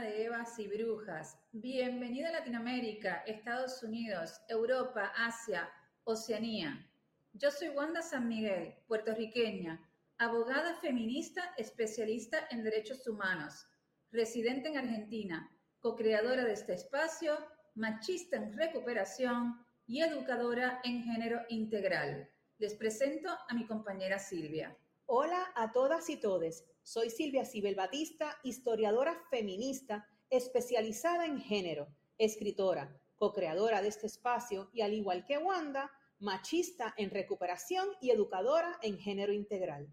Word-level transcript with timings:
de 0.00 0.24
Evas 0.24 0.58
y 0.58 0.68
Brujas. 0.68 1.38
Bienvenida 1.52 2.28
a 2.28 2.32
Latinoamérica, 2.32 3.22
Estados 3.26 3.82
Unidos, 3.82 4.42
Europa, 4.48 5.10
Asia, 5.16 5.70
Oceanía. 6.04 6.86
Yo 7.32 7.50
soy 7.50 7.70
Wanda 7.70 8.02
San 8.02 8.28
Miguel, 8.28 8.74
puertorriqueña, 8.88 9.80
abogada 10.18 10.74
feminista 10.80 11.54
especialista 11.56 12.46
en 12.50 12.62
derechos 12.62 13.08
humanos, 13.08 13.66
residente 14.12 14.68
en 14.68 14.76
Argentina, 14.76 15.50
co-creadora 15.80 16.44
de 16.44 16.52
este 16.52 16.74
espacio, 16.74 17.34
machista 17.74 18.36
en 18.36 18.52
recuperación 18.52 19.64
y 19.86 20.02
educadora 20.02 20.80
en 20.84 21.04
género 21.04 21.40
integral. 21.48 22.28
Les 22.58 22.74
presento 22.74 23.30
a 23.48 23.54
mi 23.54 23.66
compañera 23.66 24.18
Silvia. 24.18 24.76
Hola 25.06 25.52
a 25.54 25.72
todas 25.72 26.10
y 26.10 26.18
todes. 26.18 26.66
Soy 26.88 27.10
Silvia 27.10 27.44
Cibel 27.44 27.74
Batista, 27.74 28.38
historiadora 28.44 29.20
feminista 29.28 30.08
especializada 30.30 31.26
en 31.26 31.40
género, 31.40 31.88
escritora, 32.16 32.96
co-creadora 33.16 33.82
de 33.82 33.88
este 33.88 34.06
espacio 34.06 34.70
y 34.72 34.82
al 34.82 34.94
igual 34.94 35.24
que 35.24 35.36
Wanda, 35.36 35.90
machista 36.20 36.94
en 36.96 37.10
recuperación 37.10 37.88
y 38.00 38.10
educadora 38.10 38.78
en 38.82 39.00
género 39.00 39.32
integral. 39.32 39.92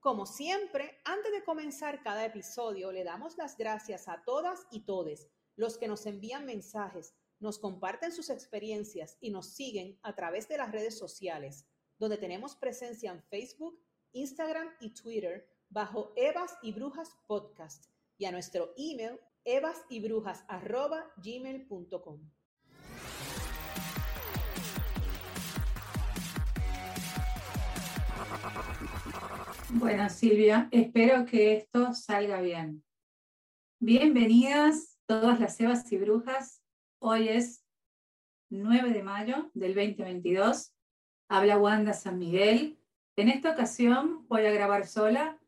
Como 0.00 0.24
siempre, 0.24 1.02
antes 1.04 1.30
de 1.32 1.44
comenzar 1.44 2.02
cada 2.02 2.24
episodio, 2.24 2.90
le 2.90 3.04
damos 3.04 3.36
las 3.36 3.58
gracias 3.58 4.08
a 4.08 4.22
todas 4.24 4.66
y 4.70 4.86
todes 4.86 5.28
los 5.56 5.76
que 5.76 5.86
nos 5.86 6.06
envían 6.06 6.46
mensajes, 6.46 7.14
nos 7.40 7.58
comparten 7.58 8.10
sus 8.10 8.30
experiencias 8.30 9.18
y 9.20 9.28
nos 9.28 9.52
siguen 9.52 9.98
a 10.02 10.14
través 10.14 10.48
de 10.48 10.56
las 10.56 10.72
redes 10.72 10.96
sociales, 10.96 11.66
donde 11.98 12.16
tenemos 12.16 12.56
presencia 12.56 13.10
en 13.10 13.22
Facebook, 13.24 13.78
Instagram 14.12 14.68
y 14.80 14.90
Twitter 14.90 15.48
bajo 15.70 16.12
Evas 16.16 16.58
y 16.62 16.72
Brujas 16.72 17.16
Podcast 17.26 17.86
y 18.18 18.26
a 18.26 18.32
nuestro 18.32 18.74
email 18.76 19.18
evasyBrujas@gmail.com. 19.44 22.30
Bueno, 29.70 30.10
Silvia, 30.10 30.68
espero 30.70 31.24
que 31.24 31.56
esto 31.56 31.94
salga 31.94 32.42
bien. 32.42 32.84
Bienvenidas 33.80 34.98
todas 35.06 35.40
las 35.40 35.58
Evas 35.58 35.90
y 35.90 35.96
Brujas. 35.96 36.62
Hoy 36.98 37.28
es 37.28 37.64
9 38.50 38.92
de 38.92 39.02
mayo 39.02 39.50
del 39.54 39.74
2022. 39.74 40.74
Habla 41.28 41.56
Wanda 41.58 41.94
San 41.94 42.18
Miguel 42.18 42.78
en 43.16 43.28
esta 43.28 43.50
ocasión 43.50 44.26
voy 44.28 44.46
a 44.46 44.52
grabar 44.52 44.86
sola. 44.86 45.38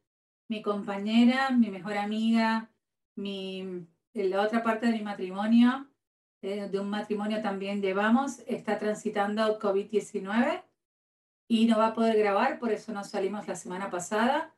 Mi 0.48 0.60
compañera, 0.60 1.50
mi 1.50 1.70
mejor 1.70 1.96
amiga, 1.96 2.70
mi, 3.16 3.86
la 4.12 4.42
otra 4.42 4.62
parte 4.62 4.86
de 4.86 4.92
mi 4.92 5.02
matrimonio, 5.02 5.88
eh, 6.42 6.68
de 6.68 6.78
un 6.78 6.90
matrimonio 6.90 7.40
también 7.40 7.80
llevamos, 7.80 8.40
está 8.46 8.78
transitando 8.78 9.58
COVID-19 9.58 10.62
y 11.48 11.66
no 11.66 11.78
va 11.78 11.88
a 11.88 11.94
poder 11.94 12.18
grabar, 12.18 12.58
por 12.58 12.72
eso 12.72 12.92
no 12.92 13.04
salimos 13.04 13.48
la 13.48 13.56
semana 13.56 13.90
pasada. 13.90 14.54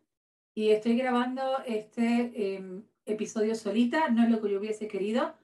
Y 0.55 0.71
estoy 0.71 0.97
grabando 0.97 1.59
este 1.67 2.57
em, 2.57 2.83
episodio 3.05 3.55
solita, 3.55 4.09
no 4.09 4.25
es 4.25 4.31
lo 4.31 4.41
que 4.41 4.51
yo 4.51 4.59
hubiese 4.59 4.89
querido, 4.89 5.35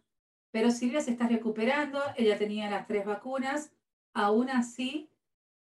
pero 0.51 0.71
Silvia 0.71 1.01
se 1.01 1.12
está 1.12 1.28
recuperando, 1.28 2.01
ella 2.17 2.39
tenía 2.39 2.69
las 2.71 2.87
tres 2.87 3.06
vacunas, 3.06 3.72
aún 4.12 4.51
así 4.51 5.11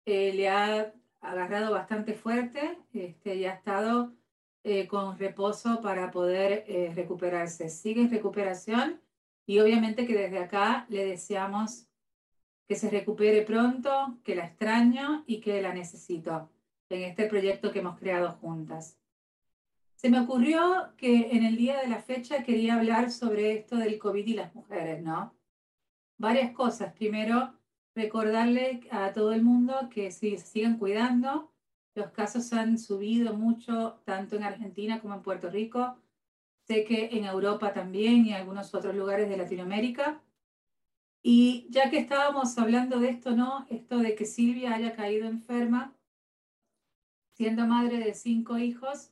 eh, 0.06 0.34
le 0.34 0.50
ha 0.50 0.94
agarrado 1.22 1.72
bastante 1.72 2.14
fuerte 2.14 2.78
este, 2.94 3.36
y 3.36 3.46
ha 3.46 3.54
estado 3.54 4.14
eh, 4.64 4.88
con 4.88 5.18
reposo 5.18 5.82
para 5.82 6.12
poder 6.12 6.66
eh, 6.68 6.92
recuperarse. 6.96 7.70
Sigue 7.70 8.02
en 8.02 8.12
recuperación 8.12 9.02
y 9.46 9.60
obviamente 9.60 10.06
que 10.06 10.16
desde 10.16 10.40
acá 10.40 10.86
le 10.90 11.06
deseamos 11.06 11.88
que 12.68 12.76
se 12.76 12.90
recupere 12.90 13.42
pronto, 13.42 14.20
que 14.24 14.36
la 14.36 14.46
extraño 14.46 15.24
y 15.28 15.42
que 15.42 15.62
la 15.62 15.74
necesito 15.74 16.50
en 16.90 17.04
este 17.04 17.26
proyecto 17.26 17.72
que 17.72 17.80
hemos 17.80 17.98
creado 17.98 18.34
juntas. 18.34 18.98
Se 19.96 20.10
me 20.10 20.20
ocurrió 20.20 20.94
que 20.98 21.32
en 21.32 21.44
el 21.44 21.58
día 21.58 21.80
de 21.80 21.88
la 21.88 22.02
fecha 22.02 22.44
quería 22.44 22.76
hablar 22.76 23.12
sobre 23.12 23.54
esto 23.54 23.78
del 23.78 24.00
COVID 24.00 24.26
y 24.26 24.34
las 24.34 24.54
mujeres, 24.56 25.02
¿no? 25.02 25.36
Varias 26.18 26.52
cosas. 26.54 26.94
Primero, 26.94 27.54
recordarle 27.96 28.88
a 28.92 29.12
todo 29.14 29.34
el 29.34 29.42
mundo 29.42 29.90
que 29.90 30.12
sí, 30.12 30.38
se 30.38 30.46
sigan 30.46 30.78
cuidando. 30.78 31.52
Los 31.94 32.12
casos 32.12 32.54
han 32.54 32.78
subido 32.78 33.34
mucho, 33.34 34.00
tanto 34.06 34.36
en 34.36 34.44
Argentina 34.44 35.02
como 35.02 35.16
en 35.16 35.22
Puerto 35.22 35.50
Rico. 35.50 35.98
Sé 36.68 36.84
que 36.86 37.10
en 37.18 37.26
Europa 37.26 37.74
también 37.74 38.26
y 38.26 38.30
en 38.30 38.36
algunos 38.36 38.74
otros 38.74 38.96
lugares 38.96 39.30
de 39.30 39.38
Latinoamérica. 39.38 40.22
Y 41.24 41.68
ya 41.70 41.90
que 41.90 42.00
estábamos 42.00 42.58
hablando 42.58 43.00
de 43.00 43.10
esto, 43.10 43.32
¿no? 43.32 43.66
Esto 43.70 44.00
de 44.00 44.16
que 44.16 44.26
Silvia 44.26 44.74
haya 44.74 44.96
caído 44.96 45.28
enferma, 45.28 45.94
siendo 47.34 47.68
madre 47.68 48.00
de 48.00 48.14
cinco 48.14 48.58
hijos, 48.58 49.12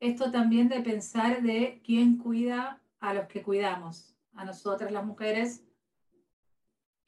esto 0.00 0.30
también 0.30 0.68
de 0.68 0.80
pensar 0.80 1.42
de 1.42 1.80
quién 1.84 2.18
cuida 2.18 2.80
a 3.00 3.14
los 3.14 3.26
que 3.26 3.42
cuidamos, 3.42 4.14
a 4.34 4.44
nosotras 4.44 4.92
las 4.92 5.04
mujeres 5.04 5.64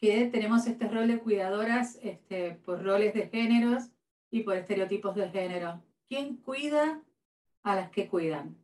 que 0.00 0.26
tenemos 0.26 0.66
este 0.66 0.88
rol 0.88 1.08
de 1.08 1.18
cuidadoras 1.18 1.98
este, 2.02 2.52
por 2.64 2.82
roles 2.82 3.12
de 3.12 3.28
géneros 3.28 3.90
y 4.30 4.42
por 4.42 4.56
estereotipos 4.56 5.14
de 5.14 5.28
género. 5.28 5.82
¿Quién 6.08 6.36
cuida 6.36 7.02
a 7.62 7.76
las 7.76 7.90
que 7.90 8.08
cuidan? 8.08 8.56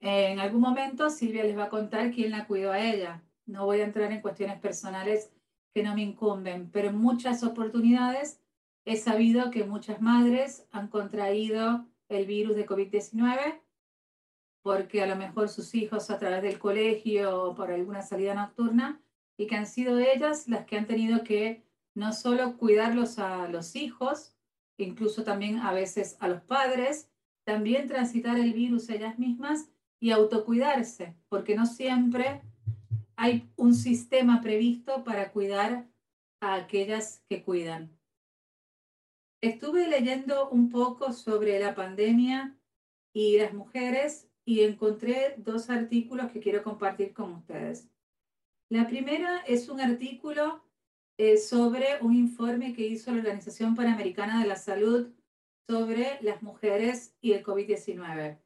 En 0.00 0.38
algún 0.38 0.60
momento 0.60 1.08
Silvia 1.08 1.44
les 1.44 1.56
va 1.56 1.64
a 1.64 1.70
contar 1.70 2.10
quién 2.10 2.30
la 2.30 2.46
cuidó 2.46 2.72
a 2.72 2.80
ella. 2.80 3.22
No 3.46 3.64
voy 3.64 3.80
a 3.80 3.84
entrar 3.84 4.12
en 4.12 4.20
cuestiones 4.20 4.60
personales 4.60 5.32
que 5.72 5.82
no 5.82 5.94
me 5.94 6.02
incumben, 6.02 6.70
pero 6.70 6.88
en 6.88 6.98
muchas 6.98 7.42
oportunidades 7.42 8.40
he 8.84 8.96
sabido 8.96 9.50
que 9.50 9.64
muchas 9.64 10.02
madres 10.02 10.66
han 10.72 10.88
contraído 10.88 11.86
el 12.08 12.26
virus 12.26 12.56
de 12.56 12.66
COVID-19 12.66 13.60
porque 14.60 15.02
a 15.02 15.06
lo 15.06 15.16
mejor 15.16 15.48
sus 15.48 15.74
hijos 15.74 16.10
a 16.10 16.18
través 16.18 16.42
del 16.42 16.58
colegio 16.58 17.42
o 17.42 17.54
por 17.54 17.70
alguna 17.70 18.02
salida 18.02 18.34
nocturna 18.34 19.00
y 19.36 19.46
que 19.46 19.56
han 19.56 19.66
sido 19.66 19.98
ellas 19.98 20.48
las 20.48 20.66
que 20.66 20.76
han 20.76 20.86
tenido 20.86 21.24
que 21.24 21.64
no 21.94 22.12
solo 22.12 22.56
cuidarlos 22.56 23.18
a 23.18 23.48
los 23.48 23.76
hijos, 23.76 24.34
incluso 24.78 25.24
también 25.24 25.58
a 25.58 25.72
veces 25.72 26.16
a 26.20 26.28
los 26.28 26.42
padres, 26.42 27.10
también 27.44 27.88
transitar 27.88 28.38
el 28.38 28.52
virus 28.52 28.88
ellas 28.88 29.18
mismas 29.18 29.68
y 30.00 30.10
autocuidarse, 30.10 31.16
porque 31.28 31.54
no 31.54 31.66
siempre 31.66 32.42
hay 33.16 33.50
un 33.56 33.74
sistema 33.74 34.40
previsto 34.40 35.04
para 35.04 35.32
cuidar 35.32 35.88
a 36.40 36.54
aquellas 36.54 37.22
que 37.28 37.42
cuidan. 37.42 37.96
Estuve 39.40 39.88
leyendo 39.88 40.48
un 40.50 40.70
poco 40.70 41.12
sobre 41.12 41.58
la 41.58 41.74
pandemia 41.74 42.56
y 43.12 43.38
las 43.38 43.52
mujeres 43.52 44.28
y 44.44 44.62
encontré 44.62 45.34
dos 45.36 45.70
artículos 45.70 46.32
que 46.32 46.40
quiero 46.40 46.62
compartir 46.62 47.12
con 47.12 47.32
ustedes. 47.32 47.91
La 48.72 48.86
primera 48.86 49.40
es 49.46 49.68
un 49.68 49.82
artículo 49.82 50.64
eh, 51.18 51.36
sobre 51.36 52.00
un 52.00 52.14
informe 52.16 52.72
que 52.72 52.86
hizo 52.86 53.10
la 53.10 53.18
Organización 53.18 53.74
Panamericana 53.74 54.40
de 54.40 54.48
la 54.48 54.56
Salud 54.56 55.12
sobre 55.68 56.16
las 56.22 56.42
mujeres 56.42 57.14
y 57.20 57.32
el 57.32 57.44
COVID-19. 57.44 58.38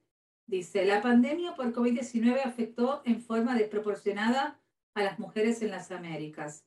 Dice, 0.49 0.85
la 0.85 1.01
pandemia 1.01 1.55
por 1.55 1.73
COVID-19 1.73 2.45
afectó 2.45 3.03
en 3.05 3.23
forma 3.23 3.55
desproporcionada 3.55 4.61
a 4.95 5.05
las 5.05 5.21
mujeres 5.21 5.63
en 5.63 5.71
las 5.71 5.93
Américas. 5.93 6.67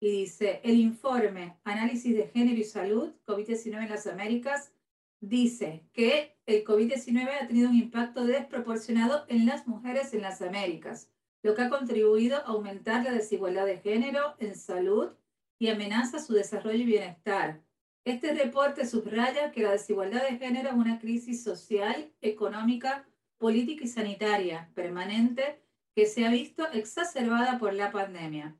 Y 0.00 0.10
dice, 0.12 0.62
el 0.64 0.80
informe 0.80 1.58
Análisis 1.64 2.16
de 2.16 2.28
Género 2.28 2.60
y 2.60 2.64
Salud, 2.64 3.12
COVID-19 3.26 3.82
en 3.82 3.90
las 3.90 4.06
Américas, 4.06 4.72
dice 5.20 5.84
que 5.92 6.34
el 6.46 6.64
COVID-19 6.64 7.28
ha 7.42 7.46
tenido 7.46 7.68
un 7.68 7.76
impacto 7.76 8.24
desproporcionado 8.24 9.26
en 9.28 9.44
las 9.44 9.66
mujeres 9.66 10.14
en 10.14 10.22
las 10.22 10.40
Américas 10.40 11.10
lo 11.42 11.54
que 11.54 11.62
ha 11.62 11.70
contribuido 11.70 12.36
a 12.38 12.46
aumentar 12.46 13.04
la 13.04 13.12
desigualdad 13.12 13.66
de 13.66 13.78
género 13.78 14.34
en 14.38 14.54
salud 14.54 15.10
y 15.58 15.68
amenaza 15.68 16.18
su 16.18 16.34
desarrollo 16.34 16.78
y 16.78 16.84
bienestar. 16.84 17.62
Este 18.04 18.32
reporte 18.34 18.86
subraya 18.86 19.50
que 19.52 19.62
la 19.62 19.72
desigualdad 19.72 20.22
de 20.22 20.38
género 20.38 20.70
es 20.70 20.74
una 20.74 20.98
crisis 20.98 21.42
social, 21.44 22.10
económica, 22.20 23.06
política 23.38 23.84
y 23.84 23.88
sanitaria 23.88 24.70
permanente 24.74 25.60
que 25.94 26.06
se 26.06 26.26
ha 26.26 26.30
visto 26.30 26.66
exacerbada 26.72 27.58
por 27.58 27.74
la 27.74 27.90
pandemia. 27.90 28.56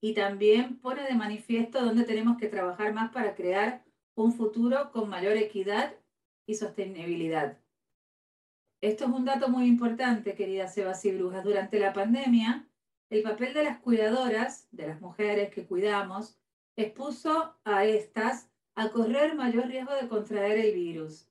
y 0.00 0.14
también 0.14 0.78
pone 0.78 1.02
de 1.02 1.14
manifiesto 1.14 1.84
dónde 1.84 2.04
tenemos 2.04 2.38
que 2.38 2.46
trabajar 2.46 2.92
más 2.94 3.10
para 3.10 3.34
crear 3.34 3.84
un 4.14 4.32
futuro 4.32 4.92
con 4.92 5.08
mayor 5.08 5.36
equidad 5.36 5.92
y 6.46 6.54
sostenibilidad. 6.54 7.58
Esto 8.80 9.06
es 9.06 9.10
un 9.10 9.24
dato 9.24 9.48
muy 9.48 9.66
importante, 9.66 10.36
queridas 10.36 10.74
Sebas 10.74 11.04
y 11.04 11.10
Brujas. 11.10 11.42
Durante 11.42 11.80
la 11.80 11.92
pandemia, 11.92 12.68
el 13.10 13.22
papel 13.22 13.52
de 13.52 13.64
las 13.64 13.80
cuidadoras, 13.80 14.68
de 14.70 14.86
las 14.86 15.00
mujeres 15.00 15.50
que 15.50 15.66
cuidamos, 15.66 16.38
expuso 16.76 17.56
a 17.64 17.84
estas 17.84 18.48
a 18.76 18.90
correr 18.90 19.34
mayor 19.34 19.66
riesgo 19.66 19.92
de 19.94 20.06
contraer 20.06 20.58
el 20.58 20.74
virus. 20.74 21.28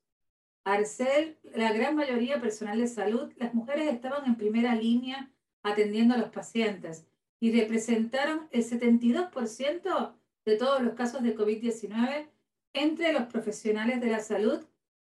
Al 0.64 0.84
ser 0.84 1.38
la 1.54 1.72
gran 1.72 1.96
mayoría 1.96 2.38
personal 2.38 2.78
de 2.78 2.86
salud, 2.86 3.32
las 3.36 3.54
mujeres 3.54 3.90
estaban 3.90 4.26
en 4.26 4.36
primera 4.36 4.74
línea 4.74 5.30
atendiendo 5.62 6.14
a 6.14 6.18
los 6.18 6.28
pacientes 6.28 7.06
y 7.40 7.58
representaron 7.58 8.46
el 8.50 8.62
72% 8.62 10.12
de 10.44 10.56
todos 10.56 10.82
los 10.82 10.92
casos 10.92 11.22
de 11.22 11.34
COVID-19 11.34 12.28
entre 12.74 13.14
los 13.14 13.22
profesionales 13.22 14.02
de 14.02 14.10
la 14.10 14.20
salud 14.20 14.60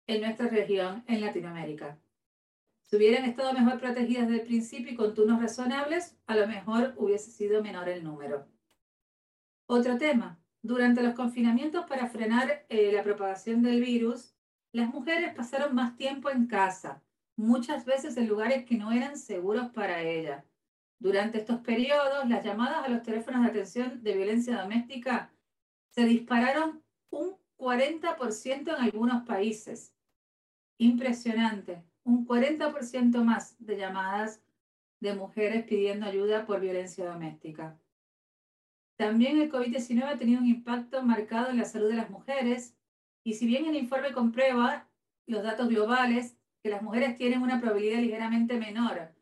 en 0.08 0.22
nuestra 0.22 0.48
región, 0.48 1.04
en 1.08 1.22
Latinoamérica. 1.22 2.00
Si 2.92 2.98
hubieran 2.98 3.24
estado 3.24 3.54
mejor 3.54 3.80
protegidas 3.80 4.28
desde 4.28 4.42
el 4.42 4.48
principio 4.48 4.92
y 4.92 4.96
con 4.98 5.14
turnos 5.14 5.42
razonables, 5.42 6.18
a 6.28 6.36
lo 6.36 6.46
mejor 6.46 6.94
hubiese 6.98 7.32
sido 7.32 7.64
menor 7.64 7.88
el 7.88 8.04
número. 8.04 8.46
Otro 9.66 9.98
tema. 9.98 10.38
Durante 10.62 11.02
los 11.02 11.14
confinamientos 11.14 11.86
para 11.86 12.10
frenar 12.10 12.66
eh, 12.68 12.92
la 12.92 13.02
propagación 13.02 13.64
del 13.64 13.80
virus, 13.80 14.36
las 14.74 14.90
mujeres 14.90 15.34
pasaron 15.34 15.74
más 15.74 15.96
tiempo 15.96 16.30
en 16.30 16.48
casa, 16.48 17.02
muchas 17.38 17.86
veces 17.86 18.18
en 18.18 18.28
lugares 18.28 18.66
que 18.66 18.76
no 18.76 18.92
eran 18.92 19.18
seguros 19.18 19.70
para 19.70 20.02
ellas. 20.02 20.44
Durante 21.00 21.38
estos 21.38 21.62
periodos, 21.62 22.28
las 22.28 22.44
llamadas 22.44 22.84
a 22.86 22.90
los 22.90 23.04
teléfonos 23.04 23.44
de 23.44 23.52
atención 23.52 24.04
de 24.04 24.18
violencia 24.18 24.62
doméstica 24.62 25.32
se 25.92 26.04
dispararon 26.04 26.84
un 27.10 27.38
40% 27.58 28.76
en 28.76 28.84
algunos 28.84 29.26
países. 29.26 29.96
Impresionante 30.78 31.86
un 32.04 32.28
40% 32.28 33.24
más 33.24 33.56
de 33.60 33.78
llamadas 33.78 34.42
de 35.00 35.14
mujeres 35.14 35.66
pidiendo 35.66 36.06
ayuda 36.06 36.46
por 36.46 36.60
violencia 36.60 37.06
doméstica. 37.06 37.80
También 38.96 39.42
el 39.42 39.52
COVID-19 39.52 40.04
ha 40.04 40.18
tenido 40.18 40.42
un 40.42 40.48
impacto 40.48 41.02
marcado 41.04 41.50
en 41.50 41.58
la 41.58 41.66
salud 41.66 41.90
de 41.90 41.96
las 41.96 42.10
mujeres 42.10 42.76
y 43.24 43.34
si 43.34 43.48
bien 43.48 43.66
el 43.66 43.76
informe 43.76 44.12
comprueba 44.12 44.88
los 45.26 45.44
datos 45.44 45.70
globales 45.70 46.38
que 46.62 46.70
las 46.70 46.82
mujeres 46.82 47.16
tienen 47.16 47.42
una 47.42 47.60
probabilidad 47.60 48.00
ligeramente 48.00 48.60
menor 48.60 49.14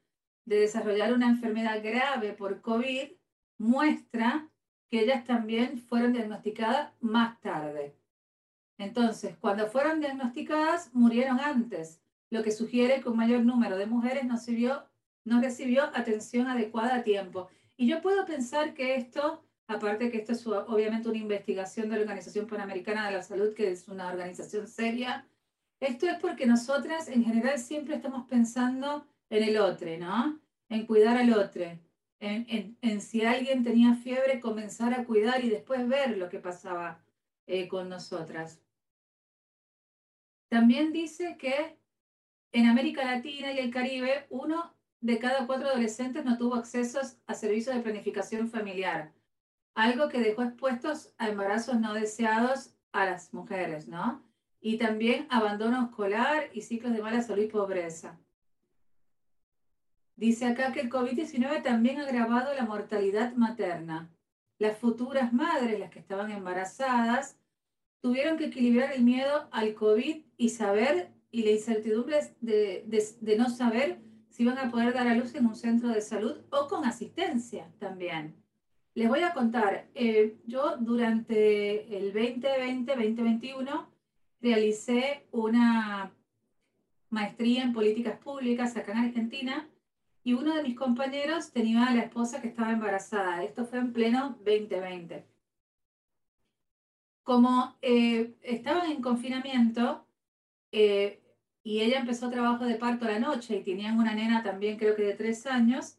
de 0.46 0.60
desarrollar 0.60 1.14
una 1.14 1.30
enfermedad 1.30 1.82
grave 1.82 2.34
por 2.34 2.62
COVID, 2.62 3.12
muestra 3.58 4.50
que 4.90 5.02
ellas 5.02 5.24
también 5.24 5.78
fueron 5.78 6.14
diagnosticadas 6.14 6.92
más 7.00 7.40
tarde. 7.40 7.96
Entonces, 8.78 9.38
cuando 9.38 9.68
fueron 9.68 10.00
diagnosticadas, 10.00 10.94
murieron 10.94 11.40
antes, 11.40 12.02
lo 12.30 12.44
que 12.44 12.52
sugiere 12.52 13.02
que 13.02 13.10
un 13.10 13.18
mayor 13.18 13.44
número 13.44 13.78
de 13.78 13.86
mujeres 13.86 14.26
no, 14.26 14.36
no 15.26 15.42
recibió 15.42 15.84
atención 15.94 16.48
adecuada 16.48 16.96
a 16.96 17.04
tiempo. 17.04 17.50
Y 17.78 17.88
yo 17.88 18.02
puedo 18.02 18.26
pensar 18.26 18.74
que 18.74 18.96
esto, 18.96 19.44
aparte 19.68 20.12
que 20.12 20.18
esto 20.18 20.34
es 20.34 20.46
obviamente 20.46 21.10
una 21.10 21.18
investigación 21.18 21.90
de 21.90 21.96
la 21.96 22.02
Organización 22.02 22.48
Panamericana 22.48 23.08
de 23.08 23.14
la 23.14 23.24
Salud, 23.24 23.54
que 23.54 23.72
es 23.72 23.88
una 23.88 24.10
organización 24.10 24.68
seria, 24.68 25.26
esto 25.80 26.08
es 26.08 26.20
porque 26.20 26.46
nosotras 26.46 27.08
en 27.08 27.24
general 27.24 27.58
siempre 27.58 27.96
estamos 27.96 28.28
pensando 28.28 29.08
en 29.30 29.44
el 29.44 29.58
otro, 29.58 29.90
¿no? 29.98 30.40
En 30.68 30.86
cuidar 30.86 31.18
al 31.18 31.34
otro. 31.34 31.64
En, 32.20 32.78
en, 32.82 33.02
si 33.02 33.24
alguien 33.24 33.64
tenía 33.64 33.96
fiebre, 33.96 34.42
comenzar 34.42 34.94
a 34.94 35.06
cuidar 35.06 35.44
y 35.44 35.50
después 35.50 35.88
ver 35.88 36.18
lo 36.18 36.28
que 36.28 36.40
pasaba 36.40 37.02
eh, 37.48 37.70
con 37.70 37.88
nosotras. 37.88 38.62
También 40.50 40.92
dice 40.92 41.38
que 41.38 41.79
en 42.52 42.68
América 42.68 43.06
Latina 43.06 43.52
y 43.52 43.60
el 43.60 43.72
Caribe, 43.72 44.26
uno 44.30 44.74
de 45.02 45.20
cada 45.20 45.46
cuatro 45.48 45.70
adolescentes 45.70 46.26
no 46.26 46.38
tuvo 46.38 46.56
acceso 46.56 47.00
a 47.26 47.34
servicios 47.34 47.76
de 47.76 47.82
planificación 47.82 48.50
familiar, 48.50 49.14
algo 49.76 50.10
que 50.10 50.20
dejó 50.20 50.44
expuestos 50.44 51.14
a 51.18 51.30
embarazos 51.30 51.80
no 51.80 51.94
deseados 51.94 52.74
a 52.92 53.06
las 53.06 53.34
mujeres, 53.34 53.88
¿no? 53.88 54.24
Y 54.60 54.78
también 54.78 55.28
abandono 55.30 55.84
escolar 55.84 56.50
y 56.54 56.62
ciclos 56.62 56.92
de 56.94 57.02
mala 57.02 57.22
salud 57.22 57.44
y 57.44 57.48
pobreza. 57.48 58.20
Dice 60.18 60.48
acá 60.48 60.74
que 60.74 60.82
el 60.82 60.90
COVID-19 60.90 61.64
también 61.64 62.00
ha 62.00 62.04
agravado 62.04 62.54
la 62.54 62.66
mortalidad 62.66 63.34
materna. 63.36 64.10
Las 64.58 64.78
futuras 64.78 65.32
madres, 65.32 65.80
las 65.80 65.92
que 65.92 66.00
estaban 66.00 66.30
embarazadas, 66.32 67.40
tuvieron 68.02 68.38
que 68.38 68.48
equilibrar 68.48 68.92
el 68.92 69.04
miedo 69.04 69.48
al 69.52 69.74
COVID 69.76 70.26
y 70.36 70.50
saber 70.50 71.14
y 71.32 71.44
la 71.44 71.52
incertidumbre 71.52 72.20
de, 72.42 72.86
de, 73.20 73.38
no 73.38 73.50
saber 73.50 74.00
si 74.30 74.46
van 74.46 74.58
a 74.58 74.72
poder 74.72 74.94
dar 74.94 75.08
a 75.08 75.16
luz 75.16 75.36
en 75.36 75.46
un 75.46 75.56
centro 75.56 75.90
de 75.90 76.02
salud 76.02 76.38
o 76.50 76.68
con 76.68 76.86
asistencia 76.86 77.72
también. 77.80 78.36
Les 78.96 79.08
voy 79.08 79.22
a 79.22 79.34
contar, 79.34 79.88
eh, 79.94 80.38
yo 80.46 80.78
durante 80.78 81.96
el 81.96 82.14
2020-2021 82.14 83.86
realicé 84.42 85.28
una 85.32 86.12
maestría 87.10 87.64
en 87.64 87.74
políticas 87.74 88.18
públicas 88.20 88.76
acá 88.76 88.92
en 88.94 88.98
Argentina 88.98 89.68
y 90.24 90.34
uno 90.34 90.56
de 90.56 90.64
mis 90.64 90.76
compañeros 90.76 91.52
tenía 91.52 91.86
a 91.86 91.94
la 91.96 92.02
esposa 92.02 92.42
que 92.42 92.48
estaba 92.48 92.72
embarazada. 92.72 93.44
Esto 93.44 93.66
fue 93.66 93.80
en 93.80 93.94
pleno 93.94 94.38
2020. 94.44 95.26
Como 97.24 97.76
eh, 97.82 98.36
estaban 98.42 98.92
en 98.92 99.02
confinamiento, 99.02 100.06
eh, 100.72 101.22
y 101.64 101.82
ella 101.82 102.00
empezó 102.00 102.30
trabajo 102.30 102.66
de 102.66 102.76
parto 102.76 103.06
a 103.06 103.12
la 103.12 103.20
noche 103.20 103.58
y 103.58 103.64
tenían 103.64 104.00
una 104.00 104.14
nena 104.14 104.44
también 104.44 104.78
creo 104.78 104.96
que 104.96 105.04
de 105.04 105.14
tres 105.14 105.46
años, 105.46 105.98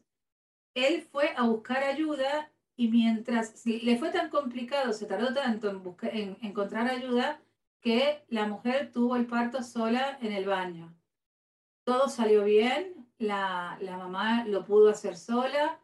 él 0.73 1.01
fue 1.01 1.33
a 1.35 1.43
buscar 1.43 1.83
ayuda 1.83 2.51
y 2.75 2.87
mientras 2.87 3.65
le 3.65 3.97
fue 3.97 4.09
tan 4.09 4.29
complicado, 4.29 4.93
se 4.93 5.05
tardó 5.05 5.33
tanto 5.33 5.69
en, 6.03 6.37
encontrar 6.41 6.89
ayuda, 6.89 7.41
que 7.79 8.23
la 8.29 8.47
mujer 8.47 8.91
tuvo 8.91 9.15
el 9.15 9.25
parto 9.27 9.63
sola 9.63 10.17
en 10.21 10.31
el 10.33 10.45
baño. 10.45 10.95
Todo 11.83 12.09
salió 12.09 12.43
bien, 12.43 13.07
la, 13.17 13.77
la 13.81 13.97
mamá 13.97 14.45
lo 14.45 14.65
pudo 14.65 14.89
hacer 14.89 15.17
sola, 15.17 15.79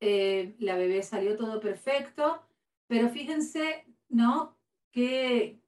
eh, 0.00 0.54
la 0.58 0.76
bebé 0.76 1.02
salió 1.02 1.36
todo 1.36 1.60
perfecto, 1.60 2.42
pero 2.86 3.10
fíjense, 3.10 3.84
¿no? 4.08 4.56
Que, 4.90 5.59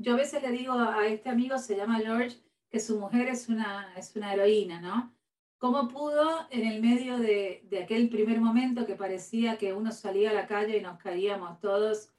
yo 0.00 0.14
a 0.14 0.16
veces 0.16 0.42
le 0.42 0.50
digo 0.50 0.72
a 0.72 1.06
este 1.06 1.28
amigo, 1.28 1.58
se 1.58 1.76
llama 1.76 1.98
George, 1.98 2.38
que 2.70 2.80
su 2.80 2.98
mujer 2.98 3.28
es 3.28 3.48
una, 3.48 3.92
es 3.96 4.16
una 4.16 4.32
heroína, 4.32 4.80
¿no? 4.80 5.14
¿Cómo 5.58 5.88
pudo 5.88 6.46
en 6.50 6.66
el 6.66 6.80
medio 6.80 7.18
de, 7.18 7.66
de, 7.68 7.82
aquel 7.82 8.08
primer 8.08 8.40
momento 8.40 8.86
que 8.86 8.96
parecía 8.96 9.58
que 9.58 9.74
uno 9.74 9.92
salía 9.92 10.30
a 10.30 10.32
la 10.32 10.46
calle 10.46 10.78
y 10.78 10.80
nos 10.80 10.98
caíamos 10.98 11.60
todos 11.60 12.10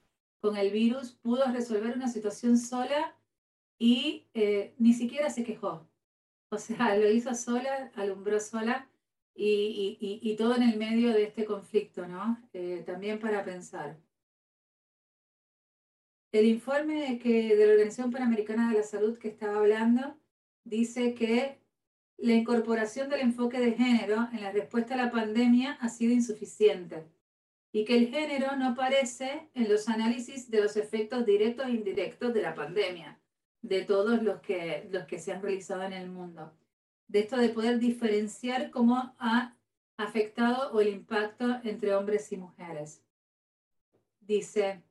con 0.42 0.58
el 0.58 0.70
virus, 0.72 1.14
pudo 1.14 1.52
resolver 1.52 1.96
una 1.96 2.08
situación 2.08 2.58
sola 2.60 3.16
y 3.80 4.28
eh, 4.36 4.76
ni 4.78 4.94
siquiera 4.94 5.32
se 5.32 5.44
quejó? 5.44 5.88
O 6.52 6.58
sea, 6.60 6.96
lo 6.98 7.10
hizo 7.10 7.34
sola, 7.34 7.92
alumbró 7.96 8.40
sola 8.40 8.88
y, 9.34 9.98
y, 10.22 10.36
todo 10.36 10.56
en 10.56 10.64
el 10.64 10.78
medio 10.78 11.14
de 11.14 11.24
este 11.24 11.46
conflicto, 11.46 12.08
¿no? 12.08 12.38
Eh, 12.54 12.84
también 12.86 13.20
para 13.20 13.44
pensar. 13.44 13.98
El 16.32 16.46
informe 16.46 17.20
de 17.22 17.66
la 17.66 17.74
Organización 17.74 18.10
Panamericana 18.10 18.70
de 18.70 18.78
la 18.78 18.84
Salud 18.84 19.18
que 19.18 19.28
estaba 19.28 19.58
hablando 19.58 20.18
dice 20.64 21.14
que 21.14 21.60
la 22.18 22.34
incorporación 22.34 23.10
del 23.10 23.20
enfoque 23.20 23.60
de 23.60 23.74
género 23.74 24.30
en 24.32 24.42
la 24.42 24.52
respuesta 24.52 24.94
a 24.94 24.98
la 24.98 25.12
pandemia 25.12 25.74
ha 25.82 25.90
sido 25.90 26.14
insuficiente 26.14 27.04
y 27.74 27.84
que 27.84 27.98
el 27.98 28.08
género 28.08 28.56
no 28.56 28.70
aparece 28.70 29.50
en 29.56 29.68
los 29.68 29.90
análisis 29.90 30.50
de 30.50 30.62
los 30.62 30.78
efectos 30.78 31.26
directos 31.26 31.66
e 31.68 31.72
indirectos 31.72 32.34
de 32.34 32.42
la 32.42 32.56
pandemia, 32.56 33.20
de 33.62 33.84
todos 33.84 34.24
los 34.24 34.40
que, 34.40 34.88
los 34.90 35.06
que 35.08 35.20
se 35.20 35.34
han 35.34 35.42
realizado 35.42 35.84
en 35.84 35.94
el 35.94 36.10
mundo. 36.10 36.54
De 37.08 37.20
esto 37.20 37.36
de 37.36 37.50
poder 37.50 37.78
diferenciar 37.80 38.72
cómo 38.72 39.16
ha 39.20 39.58
afectado 39.98 40.72
o 40.72 40.80
el 40.80 40.88
impacto 40.88 41.60
entre 41.64 41.94
hombres 41.94 42.32
y 42.32 42.38
mujeres. 42.38 43.04
Dice, 44.22 44.82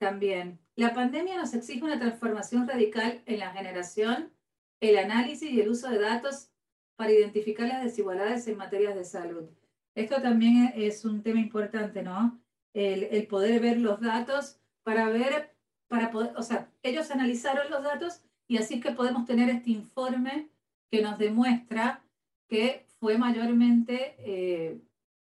también, 0.00 0.58
la 0.76 0.94
pandemia 0.94 1.36
nos 1.36 1.52
exige 1.52 1.84
una 1.84 1.98
transformación 1.98 2.66
radical 2.66 3.22
en 3.26 3.38
la 3.38 3.52
generación, 3.52 4.32
el 4.80 4.96
análisis 4.96 5.50
y 5.50 5.60
el 5.60 5.68
uso 5.68 5.90
de 5.90 5.98
datos 5.98 6.50
para 6.96 7.12
identificar 7.12 7.68
las 7.68 7.84
desigualdades 7.84 8.48
en 8.48 8.56
materias 8.56 8.94
de 8.94 9.04
salud. 9.04 9.50
Esto 9.94 10.22
también 10.22 10.72
es 10.74 11.04
un 11.04 11.22
tema 11.22 11.38
importante, 11.38 12.02
¿no? 12.02 12.40
El, 12.72 13.26
poder 13.26 13.60
ver 13.60 13.76
los 13.78 14.00
datos 14.00 14.58
para 14.82 15.10
ver, 15.10 15.54
para 15.86 16.10
poder, 16.10 16.34
o 16.36 16.42
sea, 16.42 16.70
ellos 16.82 17.10
analizaron 17.10 17.70
los 17.70 17.82
datos 17.82 18.22
y 18.48 18.56
así 18.56 18.76
es 18.76 18.82
que 18.82 18.92
podemos 18.92 19.26
tener 19.26 19.50
este 19.50 19.70
informe 19.70 20.48
que 20.90 21.02
nos 21.02 21.18
demuestra 21.18 22.02
que 22.48 22.86
fue 23.00 23.18
mayormente, 23.18 24.14
eh, 24.18 24.80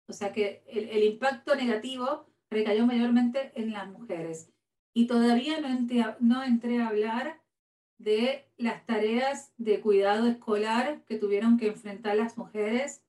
O 0.08 0.13
sea 0.13 0.32
que 0.32 0.62
el, 0.68 1.03
impacto 1.03 1.56
negativo 1.56 2.27
recayó 2.51 2.86
mayormente 2.86 3.51
en 3.55 3.72
las 3.72 3.89
mujeres. 3.89 4.51
Y 4.93 5.08
todavía 5.08 5.60
no 5.62 5.70
entré, 5.70 6.05
no 6.20 6.43
entré 6.43 6.79
a 6.79 6.89
hablar 6.89 7.41
de 7.98 8.46
las 8.58 8.86
tareas 8.86 9.53
de 9.58 9.79
cuidado 9.79 10.27
escolar 10.27 11.03
que 11.05 11.17
tuvieron 11.17 11.58
que 11.58 11.67
enfrentar 11.67 12.17
las 12.17 12.38
mujeres. 12.38 13.03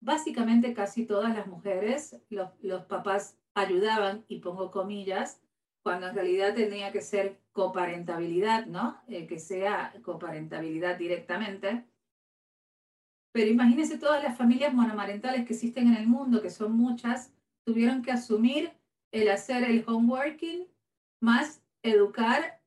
Básicamente 0.00 0.72
casi 0.72 1.04
todas 1.04 1.34
las 1.34 1.46
mujeres, 1.46 2.20
los, 2.30 2.84
papás 2.86 3.38
ayudaban, 3.54 4.24
y 4.28 4.40
pongo 4.40 4.70
comillas, 4.70 5.40
cuando 5.82 6.08
en 6.08 6.14
realidad 6.14 6.54
tendría 6.54 6.92
que 6.92 7.02
ser 7.02 7.38
coparentabilidad, 7.52 8.66
¿no? 8.66 9.00
Eh, 9.08 9.26
que 9.26 9.38
sea 9.38 9.92
coparentabilidad 10.02 10.96
directamente. 10.96 11.84
Pero 13.32 13.50
imagínense 13.50 13.98
todas 13.98 14.22
las 14.22 14.38
familias 14.38 14.72
monomarentales 14.72 15.46
que 15.46 15.52
existen 15.52 15.88
en 15.88 15.96
el 15.96 16.06
mundo, 16.06 16.40
que 16.40 16.50
son 16.50 16.72
muchas, 16.72 17.33
tuvieron 17.64 18.02
que 18.02 18.12
asumir 18.12 18.72
el 19.12 19.28
hacer 19.28 19.64
el 19.64 19.84
homeworking 19.86 20.66
más 21.20 21.62
educar, 21.82 22.60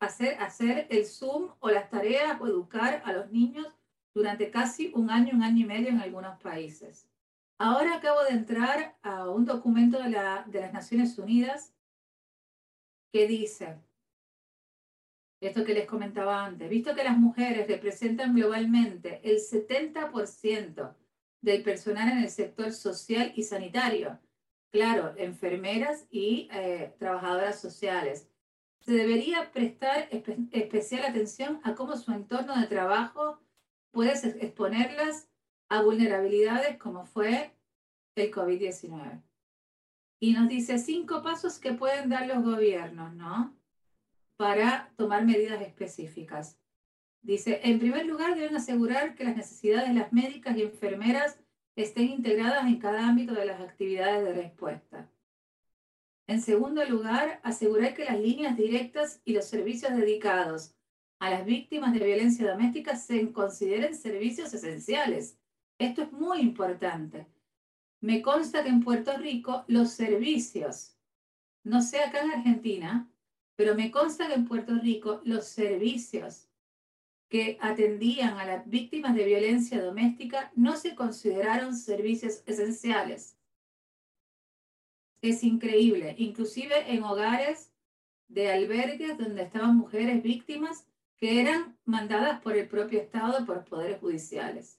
hacer, 0.00 0.38
hacer 0.40 0.86
el 0.90 1.06
Zoom 1.06 1.52
o 1.60 1.70
las 1.70 1.88
tareas 1.90 2.40
o 2.40 2.46
educar 2.46 3.02
a 3.04 3.12
los 3.12 3.30
niños 3.30 3.66
durante 4.14 4.50
casi 4.50 4.92
un 4.94 5.10
año, 5.10 5.34
un 5.34 5.42
año 5.42 5.64
y 5.64 5.68
medio 5.68 5.88
en 5.88 6.00
algunos 6.00 6.40
países. 6.40 7.08
Ahora 7.58 7.96
acabo 7.96 8.22
de 8.24 8.30
entrar 8.30 8.96
a 9.02 9.28
un 9.28 9.44
documento 9.44 10.02
de, 10.02 10.10
la, 10.10 10.44
de 10.46 10.60
las 10.60 10.72
Naciones 10.72 11.18
Unidas 11.18 11.72
que 13.12 13.26
dice, 13.28 13.78
esto 15.40 15.64
que 15.64 15.74
les 15.74 15.86
comentaba 15.86 16.44
antes, 16.44 16.68
visto 16.68 16.94
que 16.94 17.04
las 17.04 17.16
mujeres 17.16 17.68
representan 17.68 18.34
globalmente 18.34 19.20
el 19.22 19.36
70% 19.36 20.94
del 21.40 21.62
personal 21.62 22.08
en 22.10 22.18
el 22.18 22.30
sector 22.30 22.72
social 22.72 23.32
y 23.36 23.42
sanitario, 23.42 24.18
claro, 24.74 25.14
enfermeras 25.16 26.08
y 26.10 26.48
eh, 26.50 26.92
trabajadoras 26.98 27.60
sociales, 27.60 28.28
se 28.80 28.90
debería 28.90 29.52
prestar 29.52 30.08
especial 30.50 31.04
atención 31.04 31.60
a 31.62 31.76
cómo 31.76 31.96
su 31.96 32.10
entorno 32.10 32.60
de 32.60 32.66
trabajo 32.66 33.38
puede 33.92 34.14
exponerlas 34.44 35.28
a 35.68 35.80
vulnerabilidades 35.80 36.76
como 36.76 37.06
fue 37.06 37.54
el 38.16 38.32
COVID-19. 38.32 39.22
Y 40.18 40.32
nos 40.32 40.48
dice 40.48 40.80
cinco 40.80 41.22
pasos 41.22 41.60
que 41.60 41.72
pueden 41.72 42.08
dar 42.08 42.26
los 42.26 42.42
gobiernos, 42.42 43.14
¿no? 43.14 43.54
para 44.36 44.92
tomar 44.96 45.24
medidas 45.24 45.62
específicas. 45.62 46.58
Dice, 47.22 47.60
en 47.62 47.78
primer 47.78 48.06
lugar, 48.06 48.34
deben 48.34 48.56
asegurar 48.56 49.14
que 49.14 49.22
las 49.22 49.36
necesidades 49.36 49.90
de 49.90 49.94
las 49.94 50.12
médicas 50.12 50.56
y 50.56 50.62
enfermeras 50.62 51.38
estén 51.76 52.10
integradas 52.10 52.66
en 52.66 52.78
cada 52.78 53.08
ámbito 53.08 53.34
de 53.34 53.46
las 53.46 53.60
actividades 53.60 54.24
de 54.24 54.34
respuesta. 54.34 55.10
En 56.26 56.40
segundo 56.40 56.84
lugar, 56.84 57.40
asegurar 57.42 57.94
que 57.94 58.04
las 58.04 58.18
líneas 58.18 58.56
directas 58.56 59.20
y 59.24 59.34
los 59.34 59.44
servicios 59.44 59.94
dedicados 59.94 60.74
a 61.18 61.30
las 61.30 61.44
víctimas 61.44 61.92
de 61.92 62.04
violencia 62.04 62.50
doméstica 62.50 62.96
se 62.96 63.30
consideren 63.32 63.94
servicios 63.94 64.52
esenciales. 64.54 65.38
Esto 65.78 66.02
es 66.02 66.12
muy 66.12 66.40
importante. 66.40 67.26
Me 68.00 68.22
consta 68.22 68.62
que 68.62 68.68
en 68.68 68.82
Puerto 68.82 69.16
Rico 69.16 69.64
los 69.66 69.90
servicios, 69.90 70.96
no 71.62 71.82
sé 71.82 72.00
acá 72.00 72.22
en 72.22 72.30
Argentina, 72.30 73.10
pero 73.56 73.74
me 73.74 73.90
consta 73.90 74.28
que 74.28 74.34
en 74.34 74.46
Puerto 74.46 74.74
Rico 74.76 75.20
los 75.24 75.46
servicios 75.46 76.48
que 77.28 77.58
atendían 77.60 78.38
a 78.38 78.44
las 78.44 78.68
víctimas 78.68 79.14
de 79.14 79.24
violencia 79.24 79.82
doméstica 79.82 80.52
no 80.54 80.76
se 80.76 80.94
consideraron 80.94 81.74
servicios 81.74 82.42
esenciales. 82.46 83.36
Es 85.22 85.42
increíble, 85.42 86.14
inclusive 86.18 86.92
en 86.92 87.02
hogares 87.02 87.72
de 88.28 88.52
albergues 88.52 89.16
donde 89.18 89.42
estaban 89.42 89.76
mujeres 89.76 90.22
víctimas 90.22 90.86
que 91.16 91.40
eran 91.40 91.78
mandadas 91.84 92.40
por 92.40 92.56
el 92.56 92.68
propio 92.68 93.00
Estado 93.00 93.44
por 93.46 93.64
poderes 93.64 94.00
judiciales. 94.00 94.78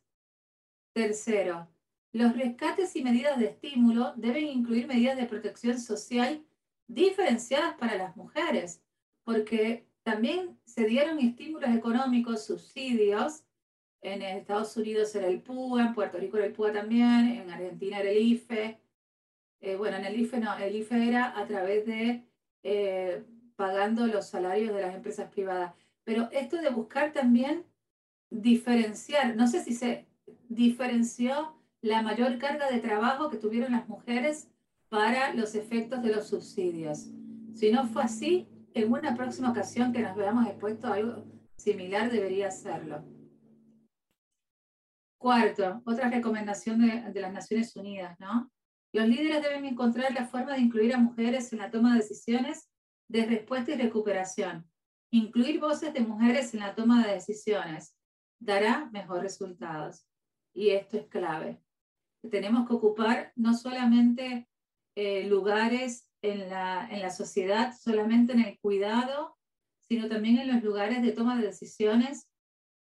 Tercero, 0.94 1.68
los 2.12 2.36
rescates 2.38 2.96
y 2.96 3.04
medidas 3.04 3.38
de 3.40 3.48
estímulo 3.48 4.14
deben 4.16 4.48
incluir 4.48 4.88
medidas 4.88 5.18
de 5.18 5.26
protección 5.26 5.80
social 5.80 6.46
diferenciadas 6.88 7.76
para 7.78 7.98
las 7.98 8.16
mujeres, 8.16 8.82
porque 9.24 9.86
también 10.06 10.60
se 10.66 10.86
dieron 10.86 11.18
estímulos 11.18 11.72
económicos, 11.72 12.46
subsidios. 12.46 13.44
En 14.04 14.22
Estados 14.22 14.78
Unidos 14.78 15.16
era 15.16 15.26
el 15.26 15.42
PUA, 15.42 15.88
en 15.88 15.94
Puerto 15.96 16.20
Rico 16.20 16.38
era 16.38 16.46
el 16.46 16.54
PUA 16.54 16.74
también, 16.74 17.28
en 17.28 17.50
Argentina 17.50 18.00
era 18.00 18.12
el 18.12 18.20
IFE. 18.20 18.80
Eh, 19.62 19.76
bueno, 19.76 19.98
en 19.98 20.06
el 20.06 20.20
IFE 20.20 20.40
no, 20.40 20.56
el 20.58 20.76
IFE 20.76 21.08
era 21.08 21.36
a 21.36 21.48
través 21.48 21.88
de 21.88 22.24
eh, 22.62 23.24
pagando 23.56 24.06
los 24.06 24.28
salarios 24.28 24.76
de 24.76 24.82
las 24.82 24.94
empresas 24.94 25.32
privadas. 25.32 25.74
Pero 26.04 26.30
esto 26.32 26.58
de 26.62 26.70
buscar 26.70 27.12
también 27.12 27.64
diferenciar, 28.30 29.36
no 29.36 29.48
sé 29.48 29.64
si 29.64 29.74
se 29.74 30.06
diferenció 30.50 31.56
la 31.82 32.04
mayor 32.04 32.38
carga 32.38 32.70
de 32.70 32.80
trabajo 32.80 33.32
que 33.32 33.38
tuvieron 33.38 33.72
las 33.72 33.90
mujeres 33.90 34.50
para 34.88 35.34
los 35.34 35.56
efectos 35.56 36.04
de 36.04 36.16
los 36.16 36.28
subsidios. 36.28 37.08
Si 37.56 37.72
no 37.72 37.88
fue 37.88 38.04
así, 38.04 38.48
en 38.76 38.92
una 38.92 39.16
próxima 39.16 39.52
ocasión 39.52 39.94
que 39.94 40.02
nos 40.02 40.16
veamos 40.16 40.46
expuestos 40.48 40.92
a 40.92 40.96
algo 40.96 41.24
similar 41.56 42.12
debería 42.12 42.50
hacerlo. 42.50 43.04
Cuarto, 45.18 45.82
otra 45.86 46.10
recomendación 46.10 46.82
de, 46.82 47.10
de, 47.12 47.22
las 47.22 47.32
Naciones 47.32 47.76
Unidas, 47.76 48.20
¿no? 48.20 48.52
Los 48.94 49.08
líderes 49.08 49.42
deben 49.42 49.66
encontrar 49.66 50.14
la 50.14 50.28
forma 50.28 50.54
de 50.54 50.60
incluir 50.60 50.94
a 50.94 51.00
mujeres 51.00 51.52
en 51.54 51.60
la 51.60 51.72
toma 51.72 51.94
de 51.94 52.00
decisiones 52.00 52.70
de 53.10 53.26
respuesta 53.26 53.72
y 53.72 53.76
recuperación. 53.76 54.70
Incluir 55.10 55.60
voces 55.60 55.94
de 55.94 56.02
mujeres 56.02 56.54
en 56.54 56.60
la 56.60 56.76
toma 56.76 57.06
de 57.06 57.14
decisiones 57.14 57.96
dará 58.40 58.90
mejores 58.92 59.24
resultados. 59.24 60.06
Y 60.54 60.72
esto 60.72 60.98
es 60.98 61.08
clave. 61.08 61.62
Tenemos 62.30 62.68
que 62.68 62.74
ocupar 62.74 63.32
no 63.36 63.54
solamente 63.54 64.50
eh, 64.96 65.28
lugares 65.28 66.10
en 66.32 66.50
la, 66.50 66.88
en 66.90 67.02
la 67.02 67.10
sociedad, 67.10 67.74
solamente 67.80 68.34
en 68.34 68.42
el 68.42 68.60
cuidado, 68.60 69.38
sino 69.88 70.08
también 70.08 70.40
en 70.40 70.54
los 70.54 70.64
lugares 70.64 71.02
de 71.02 71.12
toma 71.12 71.38
de 71.38 71.48
decisiones 71.48 72.28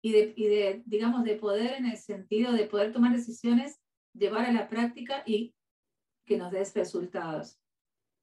y 0.01 0.11
de, 0.11 0.33
y 0.35 0.47
de, 0.47 0.83
digamos, 0.85 1.23
de 1.23 1.35
poder 1.35 1.73
en 1.73 1.85
el 1.85 1.97
sentido 1.97 2.53
de 2.53 2.65
poder 2.65 2.93
tomar 2.93 3.13
decisiones, 3.13 3.79
llevar 4.13 4.45
a 4.45 4.51
la 4.51 4.69
práctica 4.69 5.23
y 5.25 5.53
que 6.25 6.37
nos 6.37 6.51
des 6.51 6.73
resultados. 6.73 7.59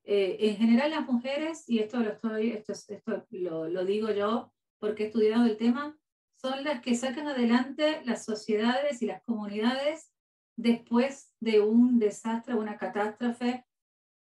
Eh, 0.05 0.37
en 0.41 0.57
general 0.57 0.91
las 0.91 1.07
mujeres, 1.07 1.65
y 1.69 1.79
esto 1.79 1.99
lo, 2.01 2.11
estoy, 2.11 2.51
esto, 2.51 2.73
esto 2.73 3.27
lo, 3.31 3.69
lo 3.69 3.85
digo 3.85 4.11
yo 4.11 4.53
porque 4.79 5.05
he 5.05 5.07
estudiado 5.07 5.47
el 5.47 5.57
tema, 5.57 5.97
son 6.37 6.63
las 6.63 6.83
que 6.83 6.95
sacan 6.95 7.27
adelante 7.27 8.03
las 8.05 8.25
sociedades 8.25 9.01
y 9.01 9.07
las 9.07 9.23
comunidades 9.23 10.13
después 10.57 11.33
de 11.41 11.61
un 11.61 11.99
desastre, 11.99 12.55
una 12.55 12.77
catástrofe, 12.77 13.65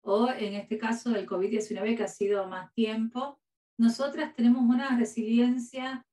o 0.01 0.29
en 0.29 0.53
este 0.53 0.77
caso 0.77 1.11
del 1.11 1.27
COVID-19 1.27 1.97
que 1.97 2.03
ha 2.03 2.07
sido 2.07 2.47
más 2.47 2.73
tiempo, 2.73 3.39
nosotras 3.77 4.35
tenemos 4.35 4.63
una 4.63 4.97
resiliencia 4.97 6.05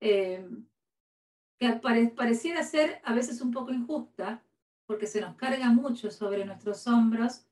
eh, 0.00 0.46
que 1.58 1.72
pareciera 1.72 2.62
ser 2.62 3.00
a 3.04 3.14
veces 3.14 3.40
un 3.40 3.50
poco 3.50 3.72
injusta, 3.72 4.44
porque 4.86 5.06
se 5.06 5.20
nos 5.20 5.36
carga 5.36 5.70
mucho 5.70 6.10
sobre 6.10 6.44
nuestros 6.44 6.86
hombros, 6.86 7.46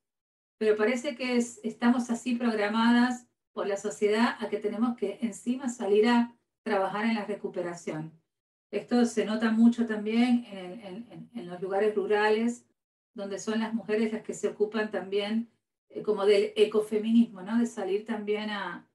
pero 0.58 0.76
parece 0.76 1.16
que 1.16 1.36
estamos 1.36 2.10
así 2.10 2.34
programadas 2.34 3.26
por 3.52 3.66
la 3.66 3.76
sociedad 3.76 4.36
a 4.40 4.48
que 4.48 4.58
tenemos 4.58 4.96
que 4.96 5.18
encima 5.22 5.68
salir 5.68 6.08
a 6.08 6.34
trabajar 6.62 7.04
en 7.06 7.14
la 7.14 7.24
recuperación. 7.24 8.12
Esto 8.70 9.04
se 9.04 9.24
nota 9.24 9.50
mucho 9.50 9.86
también 9.86 10.46
en, 10.48 11.46
los 11.46 11.60
lugares 11.60 11.94
rurales, 11.94 12.64
donde 13.14 13.38
son 13.38 13.60
las 13.60 13.74
mujeres 13.74 14.12
las 14.12 14.22
que 14.22 14.32
se 14.32 14.48
ocupan 14.48 14.90
también 14.90 15.51
como 16.04 16.24
del 16.24 16.52
ecofeminismo, 16.56 17.42
¿no? 17.42 17.58
de 17.58 17.66
salir 17.66 18.04
también 18.04 18.50
a, 18.50 18.88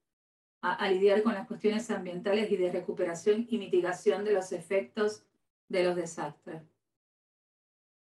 a, 0.60 0.90
lidiar 0.90 1.22
con 1.22 1.34
las 1.34 1.46
cuestiones 1.46 1.90
ambientales 1.90 2.50
y 2.50 2.56
de 2.56 2.72
recuperación 2.72 3.46
y 3.48 3.58
mitigación 3.58 4.24
de 4.24 4.32
los 4.32 4.52
efectos 4.52 5.22
de 5.68 5.84
los 5.84 5.96
desastres. 5.96 6.62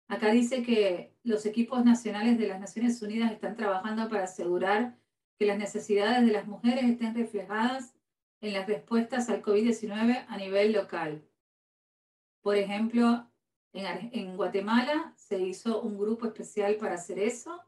Acá 0.06 0.30
dice 0.30 0.62
que 0.62 1.14
los 1.24 1.46
equipos 1.46 1.84
nacionales 1.84 2.38
de 2.38 2.46
las 2.46 2.60
Naciones 2.60 3.00
Unidas 3.02 3.32
están 3.32 3.56
trabajando 3.56 4.08
para 4.08 4.24
asegurar 4.24 4.96
que 5.38 5.46
las 5.46 5.58
necesidades 5.58 6.24
de 6.24 6.32
las 6.32 6.46
mujeres 6.46 6.84
estén 6.84 7.14
reflejadas 7.14 7.94
en 8.40 8.52
las 8.52 8.66
respuestas 8.66 9.28
al 9.30 9.42
COVID-19 9.42 10.26
a 10.28 10.36
nivel 10.36 10.72
local. 10.72 11.26
Por 12.42 12.56
ejemplo, 12.56 13.26
en, 13.72 14.36
Guatemala 14.36 15.14
se 15.16 15.40
hizo 15.40 15.80
un 15.80 15.98
grupo 15.98 16.26
especial 16.26 16.76
para 16.76 16.94
hacer 16.94 17.18
eso 17.18 17.60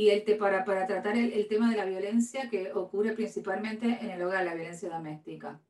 y 0.00 0.08
el 0.08 0.38
para, 0.38 0.64
para 0.64 0.86
tratar 0.86 1.14
el, 1.18 1.46
tema 1.46 1.70
de 1.70 1.76
la 1.76 1.84
violencia 1.84 2.48
que 2.48 2.72
ocurre 2.72 3.12
principalmente 3.12 3.98
en 4.00 4.08
el 4.08 4.22
hogar, 4.22 4.46
la 4.46 4.54
violencia 4.54 4.88
doméstica. 4.88 5.60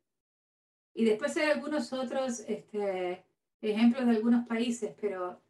Y 0.95 1.05
después 1.05 1.37
hay 1.37 1.51
algunos 1.51 1.93
otros 1.93 2.39
este, 2.47 3.25
ejemplos 3.61 4.07
de 4.07 4.13
algunos 4.13 4.47
países, 4.47 4.95
pero 5.01 5.43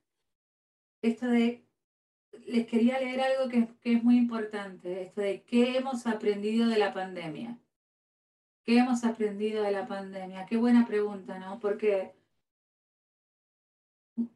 esto 1.02 1.26
de, 1.26 1.62
les 2.46 2.66
quería 2.66 2.99
leer 2.99 3.20
algo 3.20 3.50
que, 3.50 3.68
que 3.82 3.92
es 3.92 4.02
muy 4.02 4.16
importante, 4.16 5.02
esto 5.02 5.20
de 5.20 5.42
qué 5.42 5.76
hemos 5.76 6.06
aprendido 6.06 6.66
de 6.66 6.78
la 6.78 6.94
pandemia. 6.94 7.58
¿Qué 8.64 8.78
hemos 8.78 9.04
aprendido 9.04 9.62
de 9.62 9.72
la 9.72 9.87
pandemia? 9.87 10.46
Qué 10.46 10.56
buena 10.56 10.87
pregunta, 10.87 11.38
¿no? 11.38 11.60
Porque 11.60 12.14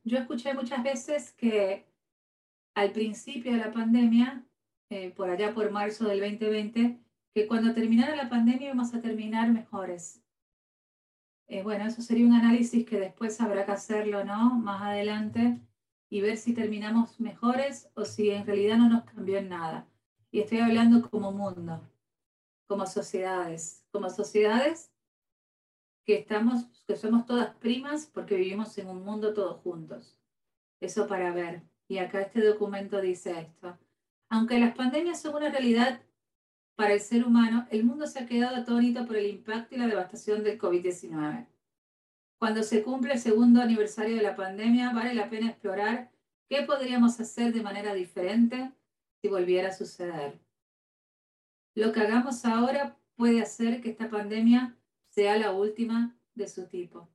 yo 0.03 0.19
escuché 0.19 0.53
muchas 0.53 0.83
veces 0.83 1.33
que 1.33 1.94
al 2.75 2.93
principio 2.93 3.53
de 3.53 3.59
la 3.59 3.73
pandemia, 3.73 4.45
eh, 4.91 5.11
por 5.11 5.31
allá 5.31 5.55
por 5.55 5.71
marzo 5.71 6.07
del 6.07 6.21
2020, 6.21 6.99
que 7.35 7.47
cuando 7.47 7.75
terminara 7.75 8.15
la 8.17 8.29
pandemia 8.29 8.69
íbamos 8.69 8.95
a 8.95 9.01
terminar 9.01 9.51
mejores. 9.51 10.23
Eh, 11.47 11.63
bueno, 11.63 11.85
eso 11.87 12.01
sería 12.01 12.27
un 12.27 12.33
análisis 12.33 12.87
que 12.87 12.99
después 12.99 13.41
habrá 13.41 13.67
que 13.67 13.73
hacerlo, 13.73 14.25
¿no? 14.25 14.55
Más 14.55 14.83
adelante 14.83 15.61
y 16.09 16.21
ver 16.21 16.37
si 16.37 16.55
terminamos 16.55 17.21
mejores 17.21 17.91
o 17.95 18.05
si 18.05 18.31
en 18.31 18.47
realidad 18.47 18.79
no 18.79 18.89
nos 18.89 19.05
cambió 19.05 19.39
en 19.39 19.49
nada. 19.49 19.87
Y 20.31 20.41
estoy 20.41 20.59
hablando 20.59 21.09
como 21.11 21.33
mundo, 21.33 21.81
como 22.67 22.87
sociedades, 22.87 23.85
como 23.91 24.09
sociedades 24.11 24.93
que 26.05 26.17
estamos, 26.17 26.67
que 26.87 26.97
somos 26.97 27.27
todas 27.27 27.55
primas 27.57 28.07
porque 28.07 28.37
vivimos 28.37 28.77
en 28.79 28.89
un 28.89 29.05
mundo 29.05 29.35
todos 29.35 29.61
juntos. 29.63 30.19
Eso 30.81 31.07
para 31.07 31.33
ver. 31.33 31.63
Y 31.89 31.99
acá 31.99 32.23
este 32.23 32.41
documento 32.41 33.01
dice 33.01 33.39
esto. 33.41 33.79
Aunque 34.29 34.59
las 34.59 34.75
pandemias 34.75 35.21
son 35.21 35.35
una 35.37 35.51
realidad 35.51 36.01
para 36.77 36.95
el 36.95 37.01
ser 37.01 37.25
humano, 37.25 37.67
el 37.71 37.85
mundo 37.85 38.07
se 38.07 38.21
ha 38.21 38.27
quedado 38.27 38.57
atónito 38.57 39.07
por 39.07 39.17
el 39.17 39.27
impacto 39.27 39.75
y 39.75 39.79
la 39.79 39.87
devastación 39.87 40.43
del 40.43 40.59
COVID-19. 40.59 41.47
Cuando 42.39 42.63
se 42.63 42.83
cumple 42.83 43.15
el 43.15 43.21
segundo 43.21 43.63
aniversario 43.63 44.17
de 44.17 44.23
la 44.23 44.35
pandemia, 44.35 44.93
vale 44.93 45.15
la 45.15 45.31
pena 45.31 45.51
explorar 45.51 46.11
qué 46.49 46.63
podríamos 46.63 47.19
hacer 47.21 47.53
de 47.53 47.63
manera 47.63 47.95
diferente 47.95 48.73
si 49.23 49.29
volviera 49.29 49.69
a 49.69 49.73
suceder. 49.73 50.41
Lo 51.75 51.93
que 51.93 52.01
hagamos 52.01 52.45
ahora 52.45 52.99
puede 53.17 53.41
hacer 53.41 53.81
que 53.81 53.91
esta 53.91 54.11
pandemia 54.11 54.77
sea 55.09 55.37
la 55.39 55.53
última 55.53 56.17
de 56.35 56.49
su 56.49 56.67
tipo. 56.67 57.09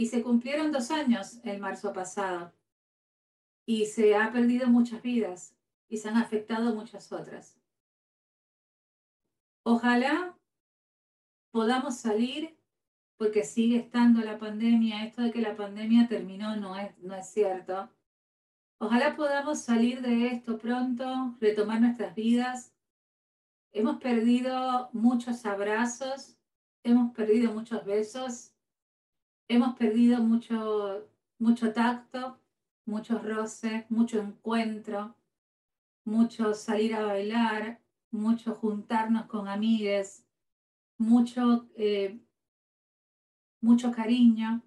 Y 0.00 0.06
se 0.06 0.22
cumplieron 0.22 0.72
dos 0.72 0.90
años 0.90 1.40
el 1.44 1.60
marzo 1.60 1.92
pasado 1.92 2.54
y 3.66 3.84
se 3.84 4.16
ha 4.16 4.32
perdido 4.32 4.66
muchas 4.66 5.02
vidas 5.02 5.54
y 5.90 5.98
se 5.98 6.08
han 6.08 6.16
afectado 6.16 6.74
muchas 6.74 7.12
otras. 7.12 7.60
Ojalá 9.62 10.38
podamos 11.50 11.98
salir 11.98 12.56
porque 13.18 13.44
sigue 13.44 13.76
estando 13.76 14.22
la 14.22 14.38
pandemia. 14.38 15.04
Esto 15.04 15.20
de 15.20 15.32
que 15.32 15.42
la 15.42 15.54
pandemia 15.54 16.08
terminó 16.08 16.56
no 16.56 16.78
es, 16.78 16.96
no 17.00 17.14
es 17.14 17.28
cierto. 17.28 17.90
Ojalá 18.78 19.14
podamos 19.16 19.60
salir 19.60 20.00
de 20.00 20.28
esto 20.28 20.56
pronto, 20.56 21.36
retomar 21.40 21.78
nuestras 21.78 22.14
vidas. 22.14 22.72
Hemos 23.70 24.00
perdido 24.00 24.88
muchos 24.94 25.44
abrazos, 25.44 26.38
hemos 26.84 27.12
perdido 27.12 27.52
muchos 27.52 27.84
besos, 27.84 28.49
hemos 29.50 29.74
perdido 29.74 30.22
mucho, 30.22 31.08
mucho 31.40 31.72
tacto, 31.72 32.38
muchos 32.84 33.20
roces, 33.24 33.84
mucho 33.90 34.20
encuentro, 34.20 35.16
mucho 36.04 36.54
salir 36.54 36.94
a 36.94 37.04
bailar, 37.04 37.80
mucho 38.12 38.54
juntarnos 38.54 39.26
con 39.26 39.48
amigues, 39.48 40.24
mucho, 40.98 41.68
eh, 41.74 42.20
mucho 43.60 43.90
cariño. 43.90 44.62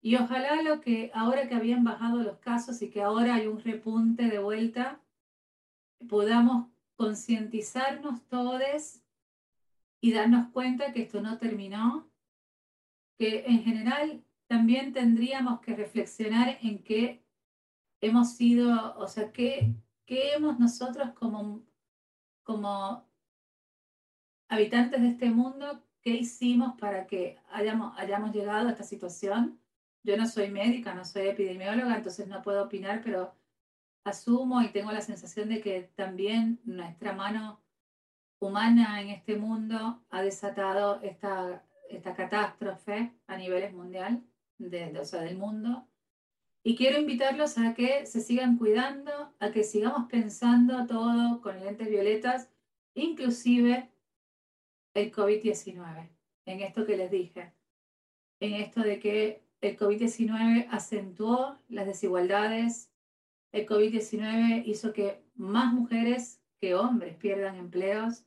Y 0.00 0.16
ojalá 0.16 0.62
lo 0.62 0.80
que 0.80 1.10
ahora 1.12 1.46
que 1.46 1.54
habían 1.54 1.84
bajado 1.84 2.22
los 2.22 2.38
casos 2.38 2.80
y 2.80 2.88
que 2.88 3.02
ahora 3.02 3.34
hay 3.34 3.46
un 3.46 3.60
repunte 3.60 4.22
de 4.30 4.38
vuelta, 4.38 5.02
podamos 6.08 6.68
concientizarnos 6.96 8.26
todos 8.28 9.02
y 10.00 10.12
darnos 10.12 10.48
cuenta 10.50 10.94
que 10.94 11.02
esto 11.02 11.20
no 11.20 11.36
terminó, 11.36 12.08
que 13.18 13.44
en 13.46 13.64
general 13.64 14.22
también 14.46 14.92
tendríamos 14.92 15.60
que 15.60 15.74
reflexionar 15.74 16.58
en 16.62 16.82
qué 16.82 17.22
hemos 18.00 18.36
sido, 18.36 18.96
o 18.96 19.06
sea, 19.08 19.32
qué, 19.32 19.74
qué 20.06 20.34
hemos 20.34 20.58
nosotros 20.58 21.10
como, 21.14 21.62
como 22.44 23.04
habitantes 24.48 25.02
de 25.02 25.08
este 25.08 25.30
mundo, 25.30 25.82
qué 26.00 26.10
hicimos 26.10 26.78
para 26.78 27.06
que 27.06 27.38
hayamos, 27.50 27.98
hayamos 27.98 28.32
llegado 28.32 28.68
a 28.68 28.70
esta 28.70 28.84
situación. 28.84 29.60
Yo 30.04 30.16
no 30.16 30.26
soy 30.26 30.48
médica, 30.50 30.94
no 30.94 31.04
soy 31.04 31.28
epidemióloga, 31.28 31.96
entonces 31.96 32.28
no 32.28 32.40
puedo 32.40 32.64
opinar, 32.64 33.02
pero 33.04 33.34
asumo 34.04 34.62
y 34.62 34.70
tengo 34.70 34.92
la 34.92 35.00
sensación 35.00 35.48
de 35.48 35.60
que 35.60 35.90
también 35.96 36.60
nuestra 36.64 37.12
mano 37.12 37.60
humana 38.40 39.02
en 39.02 39.10
este 39.10 39.36
mundo 39.36 40.02
ha 40.08 40.22
desatado 40.22 41.00
esta, 41.02 41.64
esta 41.88 42.14
catástrofe 42.14 43.12
a 43.26 43.36
niveles 43.36 43.72
mundial, 43.72 44.22
de, 44.58 44.98
o 44.98 45.04
sea, 45.04 45.22
del 45.22 45.36
mundo. 45.36 45.86
Y 46.62 46.76
quiero 46.76 46.98
invitarlos 46.98 47.56
a 47.58 47.74
que 47.74 48.06
se 48.06 48.20
sigan 48.20 48.58
cuidando, 48.58 49.34
a 49.38 49.50
que 49.50 49.64
sigamos 49.64 50.08
pensando 50.10 50.86
todo 50.86 51.40
con 51.40 51.60
lentes 51.60 51.88
violetas, 51.88 52.50
inclusive 52.94 53.90
el 54.94 55.12
COVID-19, 55.12 56.08
en 56.46 56.60
esto 56.60 56.84
que 56.84 56.96
les 56.96 57.10
dije, 57.10 57.52
en 58.40 58.54
esto 58.54 58.82
de 58.82 58.98
que 58.98 59.42
el 59.60 59.76
COVID-19 59.78 60.68
acentuó 60.70 61.58
las 61.68 61.86
desigualdades, 61.86 62.90
el 63.52 63.66
COVID-19 63.66 64.62
hizo 64.66 64.92
que 64.92 65.22
más 65.34 65.72
mujeres 65.72 66.42
que 66.60 66.74
hombres 66.74 67.16
pierdan 67.16 67.56
empleos, 67.56 68.24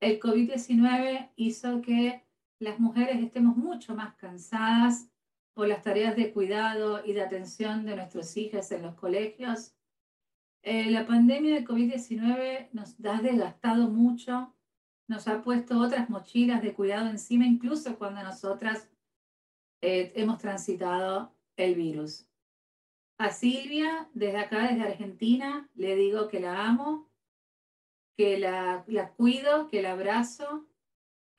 el 0.00 0.18
COVID-19 0.18 1.30
hizo 1.36 1.82
que 1.82 2.24
las 2.60 2.78
mujeres 2.78 3.22
estemos 3.22 3.56
mucho 3.56 3.94
más 3.94 4.14
cansadas 4.16 5.08
por 5.54 5.66
las 5.66 5.82
tareas 5.82 6.14
de 6.14 6.32
cuidado 6.32 7.02
y 7.04 7.14
de 7.14 7.22
atención 7.22 7.84
de 7.86 7.96
nuestros 7.96 8.36
hijos 8.36 8.70
en 8.70 8.82
los 8.82 8.94
colegios. 8.94 9.74
Eh, 10.62 10.90
la 10.90 11.06
pandemia 11.06 11.54
de 11.54 11.64
COVID-19 11.64 12.68
nos 12.72 12.94
ha 13.04 13.22
desgastado 13.22 13.88
mucho, 13.88 14.54
nos 15.08 15.26
ha 15.26 15.42
puesto 15.42 15.80
otras 15.80 16.10
mochilas 16.10 16.62
de 16.62 16.74
cuidado 16.74 17.08
encima, 17.08 17.46
incluso 17.46 17.98
cuando 17.98 18.22
nosotras 18.22 18.90
eh, 19.80 20.12
hemos 20.14 20.38
transitado 20.38 21.34
el 21.56 21.74
virus. 21.74 22.26
A 23.16 23.30
Silvia, 23.30 24.08
desde 24.12 24.38
acá, 24.38 24.68
desde 24.68 24.82
Argentina, 24.82 25.68
le 25.74 25.96
digo 25.96 26.28
que 26.28 26.40
la 26.40 26.66
amo, 26.66 27.10
que 28.18 28.38
la, 28.38 28.84
la 28.86 29.12
cuido, 29.12 29.68
que 29.68 29.80
la 29.80 29.92
abrazo, 29.92 30.69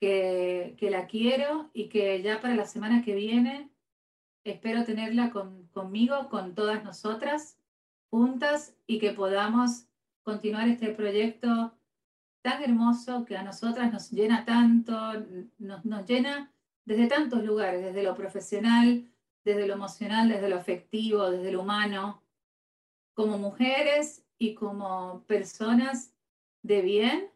que, 0.02 0.74
que, 0.78 0.90
la 0.90 1.06
quiero 1.06 1.70
y 1.72 1.88
que 1.88 2.20
ya 2.22 2.40
para 2.40 2.56
la 2.56 2.66
semana 2.66 3.04
que 3.04 3.14
viene 3.14 3.72
Espero 4.44 4.84
tenerla 4.84 5.30
conmigo, 5.30 6.28
con 6.28 6.54
todas 6.56 6.82
nosotras, 6.82 7.58
juntas 8.10 8.74
y 8.88 8.98
que 8.98 9.12
podamos 9.12 9.86
continuar 10.24 10.68
este 10.68 10.88
proyecto 10.88 11.72
tan 12.42 12.60
hermoso 12.60 13.24
que 13.24 13.36
a 13.36 13.44
nosotras 13.44 13.92
nos 13.92 14.10
llena 14.10 14.44
tanto, 14.44 14.94
nos, 15.58 15.84
nos 15.84 16.06
llena 16.08 16.52
desde 16.84 17.06
tantos 17.06 17.44
lugares, 17.44 17.84
desde 17.84 18.02
lo 18.02 18.16
profesional, 18.16 19.08
desde 19.44 19.68
lo 19.68 19.74
emocional, 19.74 20.28
desde 20.28 20.48
lo 20.48 20.56
afectivo, 20.56 21.30
desde 21.30 21.52
lo 21.52 21.62
humano, 21.62 22.20
como 23.14 23.38
mujeres 23.38 24.24
y 24.38 24.54
como 24.54 25.22
personas 25.28 26.12
de 26.62 26.82
bien 26.82 27.30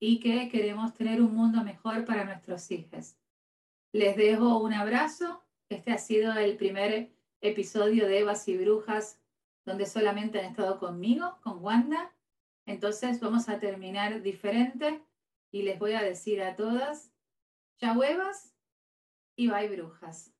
y 0.00 0.18
que 0.18 0.48
queremos 0.48 0.94
tener 0.94 1.22
un 1.22 1.34
mundo 1.34 1.62
mejor 1.62 2.04
para 2.04 2.24
nuestros 2.24 2.70
hijos. 2.72 3.16
Les 3.92 4.16
dejo 4.16 4.58
un 4.58 4.72
abrazo 4.72 5.44
este 5.70 5.92
ha 5.92 5.98
sido 5.98 6.32
el 6.32 6.56
primer 6.56 7.12
episodio 7.40 8.08
de 8.08 8.18
Evas 8.18 8.48
y 8.48 8.58
Brujas 8.58 9.20
donde 9.64 9.86
solamente 9.86 10.40
han 10.40 10.46
estado 10.46 10.80
conmigo, 10.80 11.38
con 11.44 11.62
Wanda. 11.62 12.12
Entonces 12.66 13.20
vamos 13.20 13.48
a 13.48 13.60
terminar 13.60 14.20
diferente 14.20 15.00
y 15.52 15.62
les 15.62 15.78
voy 15.78 15.92
a 15.92 16.02
decir 16.02 16.42
a 16.42 16.56
todas, 16.56 17.12
chau 17.78 18.02
Evas 18.02 18.52
y 19.36 19.48
bye 19.48 19.68
brujas. 19.68 20.32